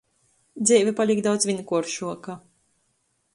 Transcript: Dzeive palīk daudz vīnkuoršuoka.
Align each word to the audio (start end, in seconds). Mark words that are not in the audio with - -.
Dzeive 0.69 0.93
palīk 0.99 1.21
daudz 1.27 1.45
vīnkuoršuoka. 1.51 2.39